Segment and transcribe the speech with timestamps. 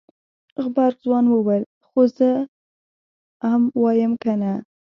[0.63, 2.31] غبرګ ځوان وويل خو زه
[3.49, 4.53] ام وايم کنه.